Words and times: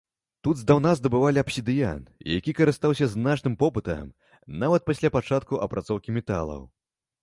Тут 0.45 0.55
здаўна 0.61 0.93
здабывалі 0.99 1.41
абсідыян, 1.43 2.01
які 2.37 2.55
карыстаўся 2.61 3.11
значным 3.15 3.61
попытам 3.67 4.11
нават 4.65 4.81
пасля 4.93 5.15
пачатку 5.21 5.65
апрацоўкі 5.69 6.09
металаў. 6.23 6.71